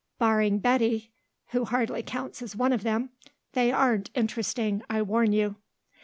[0.17, 1.11] Barring Betty,
[1.49, 3.11] who hardly counts as one of them,
[3.53, 5.57] they aren't interesting, I warn you."